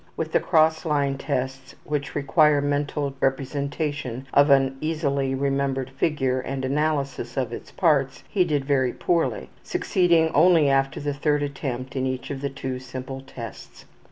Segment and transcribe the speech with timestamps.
[0.17, 6.65] With the cross line tests, which require mental representation of an easily remembered figure and
[6.65, 12.07] analysis of its parts, he did very poorly, succeeding only after the third attempt in
[12.07, 13.85] each of the two simple tests.